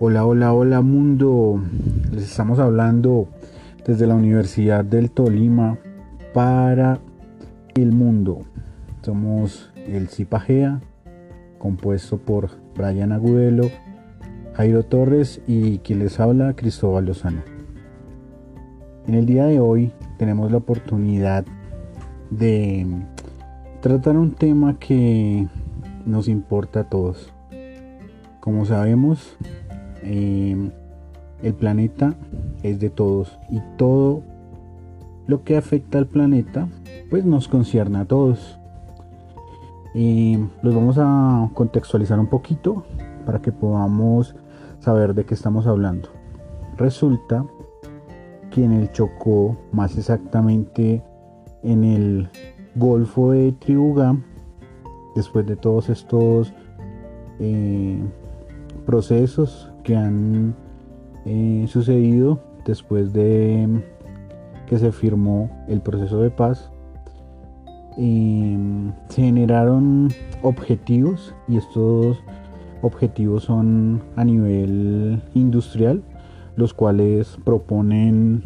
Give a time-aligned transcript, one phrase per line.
[0.00, 1.60] Hola, hola, hola mundo.
[2.12, 3.26] Les estamos hablando
[3.84, 5.76] desde la Universidad del Tolima
[6.32, 7.00] para
[7.74, 8.42] el mundo.
[9.02, 10.80] Somos el Cipagea,
[11.58, 13.70] compuesto por Brian Agudelo,
[14.54, 17.42] Jairo Torres y quien les habla, Cristóbal Lozano.
[19.08, 21.44] En el día de hoy tenemos la oportunidad
[22.30, 22.86] de
[23.80, 25.48] tratar un tema que
[26.06, 27.32] nos importa a todos.
[28.38, 29.36] Como sabemos,
[30.02, 30.70] Em,
[31.42, 32.14] el planeta
[32.62, 34.22] es de todos y todo
[35.26, 36.68] lo que afecta al planeta
[37.10, 38.58] pues nos concierne a todos.
[39.94, 42.84] Em, los vamos a contextualizar un poquito
[43.24, 44.34] para que podamos
[44.80, 46.08] saber de qué estamos hablando.
[46.76, 47.44] Resulta
[48.50, 51.02] que en el Chocó, más exactamente
[51.62, 52.30] en el
[52.74, 54.16] Golfo de Triuga,
[55.14, 56.52] después de todos estos
[57.40, 57.98] eh,
[58.86, 60.54] procesos han
[61.24, 63.82] eh, sucedido después de
[64.66, 66.70] que se firmó el proceso de paz.
[67.96, 70.08] Em, se generaron
[70.42, 72.22] objetivos y estos
[72.82, 76.02] objetivos son a nivel industrial,
[76.56, 78.42] los cuales proponen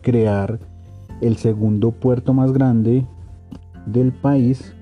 [0.00, 0.58] crear
[1.20, 3.06] el segundo puerto más grande
[3.86, 4.74] del país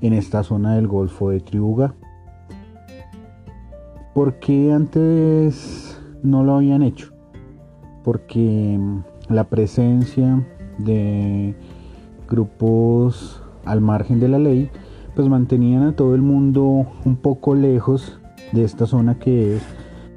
[0.00, 1.94] en esta zona del Golfo de Tribuga.
[4.14, 7.12] ¿Por qué antes no lo habían hecho?
[8.02, 10.44] Porque mm, la presencia
[10.78, 11.54] de
[12.28, 14.68] grupos al margen de la ley,
[15.14, 18.20] pues mantenían a todo el mundo un poco lejos
[18.52, 19.62] de esta zona que es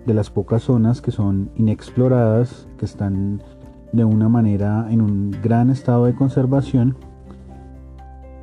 [0.07, 3.43] de las pocas zonas que son inexploradas, que están
[3.91, 6.97] de una manera en un gran estado de conservación.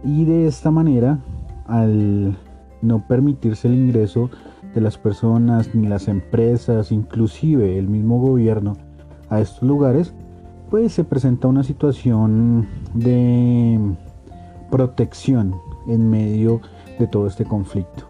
[0.04, 1.18] Y de esta manera,
[1.66, 2.36] al
[2.82, 4.30] no permitirse el ingreso
[4.74, 8.76] de las personas ni las empresas, inclusive el mismo gobierno
[9.28, 10.14] a estos lugares,
[10.70, 13.78] pues se presenta una situación de
[14.70, 15.54] protección
[15.88, 16.60] en medio
[16.98, 18.04] de todo este conflicto.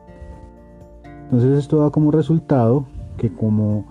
[1.24, 2.84] Entonces esto da como resultado
[3.16, 3.86] que como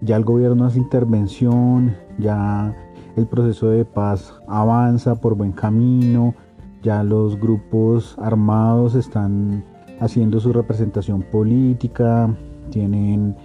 [0.00, 2.74] ya el gobierno hace intervención, ya
[3.16, 6.34] el proceso de paz avanza por buen camino,
[6.82, 9.64] ya los grupos armados están
[10.02, 12.28] haciendo su representación política,
[12.70, 13.36] tienen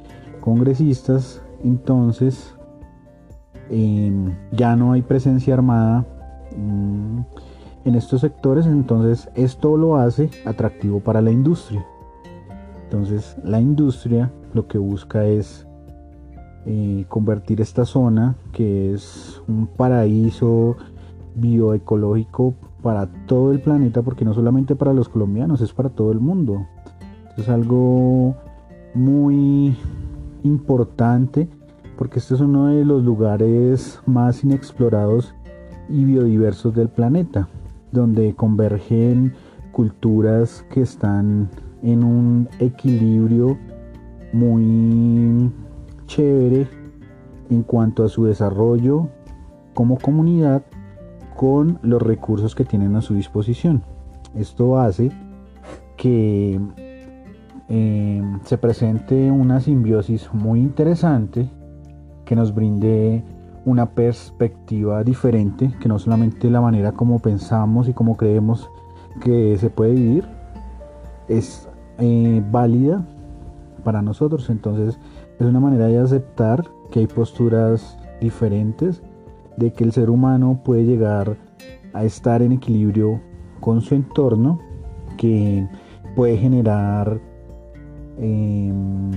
[0.42, 2.56] congresistas, entonces
[3.70, 6.04] em, ya no hay presencia armada
[6.58, 7.20] mm,
[7.86, 11.86] en estos sectores, entonces esto lo hace atractivo para la industria.
[12.84, 15.68] Entonces la industria lo que busca es
[16.66, 20.76] eh, convertir esta zona, que es un paraíso
[21.36, 26.20] bioecológico para todo el planeta, porque no solamente para los colombianos, es para todo el
[26.20, 26.66] mundo.
[27.38, 28.36] es algo
[28.94, 29.78] muy
[30.44, 31.48] importante,
[31.98, 35.36] porque este es uno de los lugares más inexplorados
[35.90, 37.48] y biodiversos del planeta,
[37.92, 39.34] donde convergen
[39.72, 41.50] culturas que están
[41.84, 43.58] en un equilibrio
[44.34, 45.52] muy
[46.08, 46.68] chévere
[47.50, 49.08] en cuanto a su desarrollo
[49.74, 50.64] como comunidad
[51.38, 53.84] con los recursos que tienen a su disposición.
[54.36, 55.12] Esto hace
[55.96, 56.60] que
[57.70, 61.48] eh, se presente una simbiosis muy interesante
[62.26, 63.24] que nos brinde
[63.66, 68.70] una perspectiva diferente, que no solamente la manera como pensamos y como creemos
[69.22, 70.26] que se puede vivir
[71.28, 71.70] es
[72.00, 73.06] eh, válida
[73.84, 74.50] para nosotros.
[74.50, 75.00] Entonces
[75.40, 79.04] es una manera de aceptar que hay posturas diferentes
[79.58, 81.36] de que el ser humano puede llegar
[81.94, 83.20] a estar en equilibrio
[83.60, 84.60] con su entorno,
[85.18, 85.68] que
[86.16, 87.20] puede generar
[88.20, 89.12] em,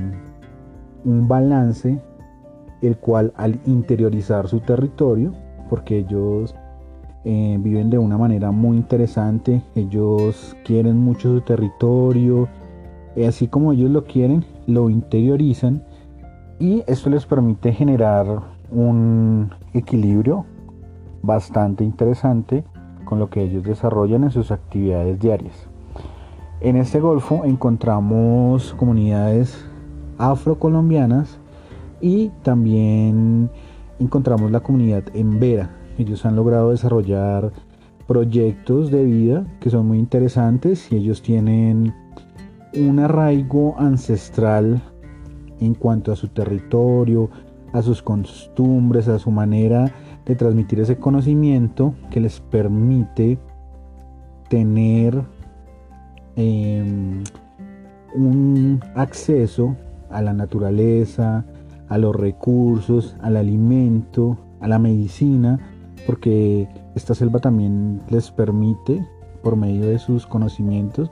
[1.05, 2.00] un balance,
[2.83, 5.33] el cual al interiorizar su territorio,
[5.69, 6.55] porque ellos
[7.25, 12.49] eh, viven de una manera muy interesante, ellos quieren mucho su territorio,
[13.14, 15.82] y así como ellos lo quieren, lo interiorizan
[16.59, 18.26] y esto les permite generar
[18.70, 20.44] un equilibrio
[21.22, 22.64] bastante interesante
[23.05, 25.69] con lo que ellos desarrollan en sus actividades diarias.
[26.61, 29.64] En este golfo encontramos comunidades
[30.19, 31.38] afrocolombianas
[32.00, 33.50] y también
[33.99, 35.70] encontramos la comunidad en Vera.
[35.99, 37.52] Ellos han logrado desarrollar
[38.06, 41.94] proyectos de vida que son muy interesantes y ellos tienen
[42.75, 44.82] un arraigo ancestral
[45.61, 47.31] en cuanto a su territorio,
[47.72, 49.93] a sus costumbres, a su manera
[50.26, 53.38] de transmitir ese conocimiento que les permite
[54.49, 55.22] tener
[56.37, 57.22] em,
[58.14, 59.76] un acceso
[60.11, 61.44] a la naturaleza,
[61.88, 65.58] a los recursos, al alimento, a la medicina,
[66.06, 69.06] porque esta selva también les permite,
[69.43, 71.11] por medio de sus conocimientos,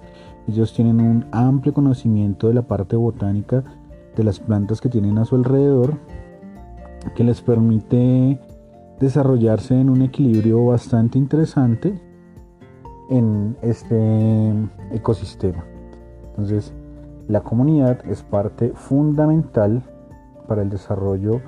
[0.48, 3.64] ellos tienen un amplio conocimiento de la parte botánica
[4.16, 5.98] de las plantas que tienen a su alrededor,
[7.14, 8.38] que les permite
[9.00, 12.00] desarrollarse en un equilibrio bastante interesante
[13.10, 14.52] en este
[14.92, 15.64] ecosistema.
[16.30, 16.72] Entonces,
[17.28, 19.82] la comunidad es parte fundamental
[20.46, 21.40] para el desarrollo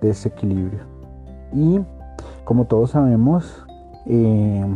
[0.00, 0.80] de ese equilibrio.
[1.52, 1.80] Y
[2.44, 3.66] como todos sabemos,
[4.06, 4.66] eh,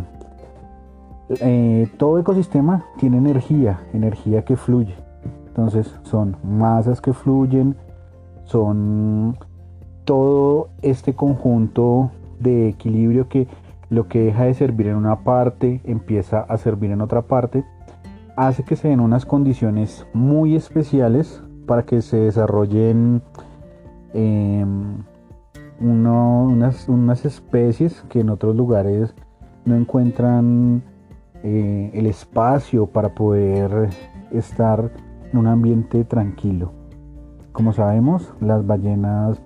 [1.40, 4.94] eh, todo ecosistema tiene energía, energía que fluye.
[5.46, 7.76] Entonces son masas que fluyen,
[8.44, 9.36] son
[10.04, 12.10] todo este conjunto
[12.40, 13.48] de equilibrio que
[13.90, 17.64] lo que deja de servir en una parte empieza a servir en otra parte,
[18.36, 23.22] hace que se den unas condiciones muy especiales para que se desarrollen
[24.12, 24.98] em,
[25.80, 29.14] unas, unas, especies que en otros lugares
[29.64, 30.82] no encuentran
[31.42, 33.90] eh, el espacio para poder
[34.30, 34.90] estar
[35.32, 36.72] en un ambiente tranquilo.
[37.52, 39.40] Como sabemos, las ballenas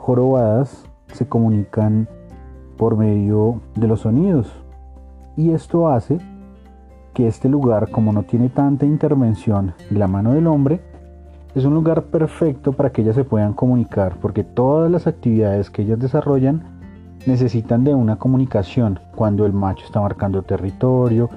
[0.00, 2.08] jorobadas se comunican
[2.78, 4.50] por medio de los sonidos
[5.36, 6.18] y esto hace
[7.12, 10.80] que este lugar, como no tiene tanta intervención de la mano del hombre,
[11.54, 15.82] es un lugar perfecto para que ellas se puedan comunicar, porque todas las actividades que
[15.82, 16.62] ellas desarrollan
[17.26, 21.28] necesitan de una comunicación, cuando el macho está marcando territorio,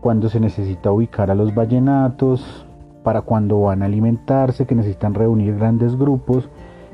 [0.00, 2.64] cuando se necesita ubicar a los vallenatos,
[3.02, 6.48] para cuando van a alimentarse, que necesitan reunir grandes grupos.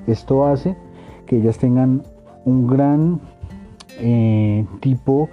[0.06, 0.76] Esto hace
[1.30, 2.02] que ellas tengan
[2.44, 3.20] un gran
[4.00, 5.28] eh, tipo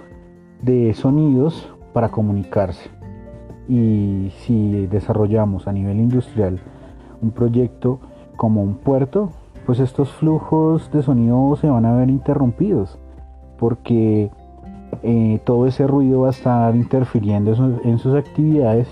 [0.62, 2.88] de sonidos para comunicarse.
[3.68, 6.60] Y si desarrollamos a nivel industrial
[7.20, 7.98] un proyecto
[8.36, 9.32] como un puerto,
[9.66, 12.96] pues estos flujos de sonido se van a ver interrumpidos,
[13.58, 14.30] porque
[15.02, 18.86] eh, todo ese ruido va a estar interfiriendo en sus actividades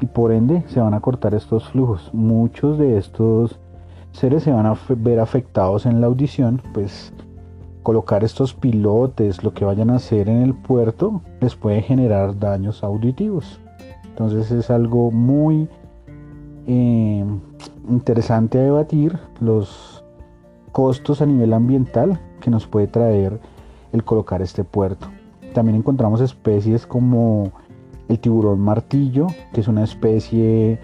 [0.00, 2.10] y por ende se van a cortar estos flujos.
[2.14, 3.58] Muchos de estos
[4.18, 7.12] seres se van a ver afectados en la audición, pues
[7.82, 12.84] colocar estos pilotes, lo que vayan a hacer en el puerto, les puede generar daños
[12.84, 13.60] auditivos.
[14.10, 15.68] Entonces es algo muy
[16.66, 17.24] eh,
[17.88, 20.04] interesante a debatir los
[20.72, 23.40] costos a nivel ambiental que nos puede traer
[23.92, 25.06] el colocar este puerto.
[25.54, 27.52] También encontramos especies como
[28.08, 30.78] el tiburón martillo, que es una especie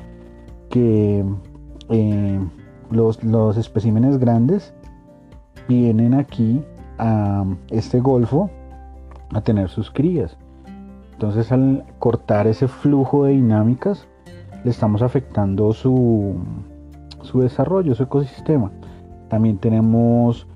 [0.70, 1.24] que
[1.90, 2.40] eh,
[2.94, 4.72] los, los especímenes grandes
[5.68, 6.62] vienen aquí
[6.98, 8.50] a este golfo
[9.32, 10.36] a tener sus crías.
[11.12, 14.06] Entonces al cortar ese flujo de dinámicas,
[14.64, 16.36] le estamos afectando su,
[17.22, 18.70] su desarrollo, su ecosistema.
[19.28, 20.46] También tenemos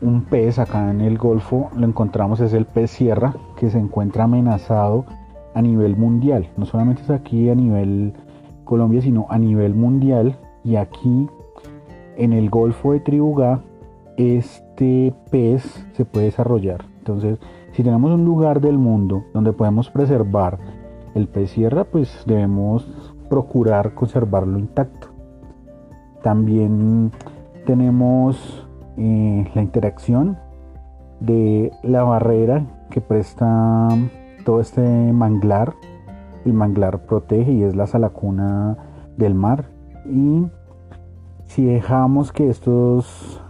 [0.00, 4.24] un pez acá en el Golfo, lo encontramos, es el pez sierra, que se encuentra
[4.24, 5.04] amenazado
[5.54, 6.48] a nivel mundial.
[6.56, 8.14] No solamente es aquí a nivel
[8.64, 10.36] Colombia, sino a nivel mundial.
[10.64, 11.28] Y aquí
[12.16, 13.60] en el Golfo de Tribugá,
[14.16, 16.84] este pez se puede desarrollar.
[16.98, 17.38] Entonces,
[17.72, 20.58] si tenemos un lugar del mundo donde podemos preservar
[21.14, 22.86] el pez sierra, pues debemos
[23.28, 25.08] procurar conservarlo intacto.
[26.22, 27.10] También
[27.66, 28.66] tenemos
[28.96, 30.38] eh, la interacción
[31.20, 33.88] de la barrera que presta
[34.44, 35.74] todo este manglar.
[36.44, 38.76] El manglar protege y es la salacuna
[39.16, 39.66] del mar.
[40.04, 40.46] Y
[41.46, 43.40] si dejamos que estos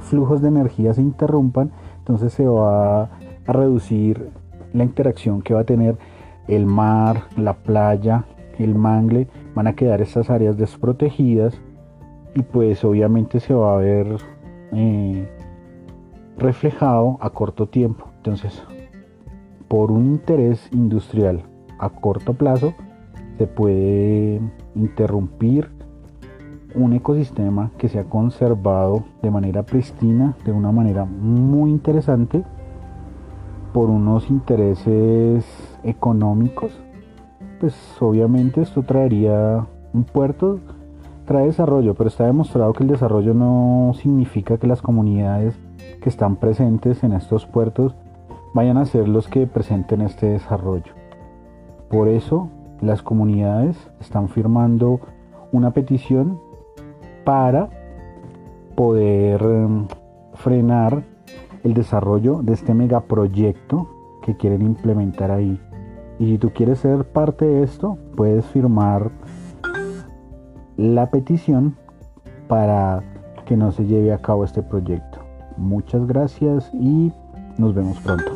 [0.00, 4.30] flujos de energía se interrumpan, entonces se va a reducir
[4.72, 5.96] la interacción que va a tener
[6.48, 8.24] el mar, la playa,
[8.58, 11.60] el mangle, van a quedar estas áreas desprotegidas
[12.34, 14.16] y pues obviamente se va a ver
[14.72, 15.28] eh,
[16.38, 18.08] reflejado a corto tiempo.
[18.16, 18.62] Entonces,
[19.68, 21.42] por un interés industrial
[21.78, 22.74] a corto plazo,
[23.38, 24.40] se puede
[24.74, 25.70] interrumpir
[26.74, 32.44] un ecosistema que se ha conservado de manera pristina, de una manera muy interesante,
[33.72, 35.44] por unos intereses
[35.82, 36.72] económicos
[37.62, 40.58] pues obviamente esto traería un puerto,
[41.26, 45.56] trae desarrollo, pero está demostrado que el desarrollo no significa que las comunidades
[46.02, 47.94] que están presentes en estos puertos
[48.52, 50.92] vayan a ser los que presenten este desarrollo.
[51.88, 52.48] Por eso
[52.80, 54.98] las comunidades están firmando
[55.52, 56.40] una petición
[57.24, 57.68] para
[58.74, 59.86] poder em,
[60.34, 61.02] frenar
[61.64, 63.88] el desarrollo de este megaproyecto
[64.22, 65.60] que quieren implementar ahí.
[66.18, 69.10] Y si tú quieres ser parte de esto, puedes firmar
[70.76, 71.76] la petición
[72.48, 73.02] para
[73.44, 75.18] que no se lleve a cabo este proyecto.
[75.56, 77.12] Muchas gracias y
[77.58, 78.31] nos vemos pronto.